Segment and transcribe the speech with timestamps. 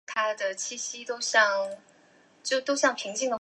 [0.01, 0.01] 黄带豆娘鱼为雀鲷科豆娘鱼
[2.45, 3.29] 属的鱼类。